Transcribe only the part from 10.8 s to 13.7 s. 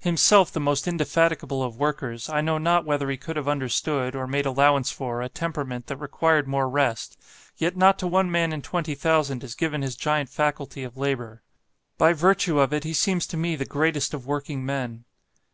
of labour; by virtue of it he seems to me the